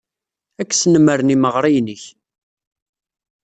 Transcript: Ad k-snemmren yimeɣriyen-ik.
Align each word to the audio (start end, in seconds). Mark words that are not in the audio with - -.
Ad 0.61 0.67
k-snemmren 0.69 1.29
yimeɣriyen-ik. 1.31 2.03